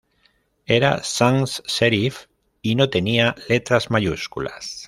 Era 0.77 1.03
sans 1.03 1.61
serif 1.67 2.25
y 2.63 2.73
no 2.73 2.89
tenía 2.89 3.35
letras 3.47 3.91
mayúsculas. 3.91 4.79